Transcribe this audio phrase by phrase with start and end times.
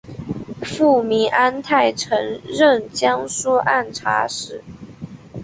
[0.63, 2.17] 父明安泰曾
[2.47, 4.63] 任江苏按察使。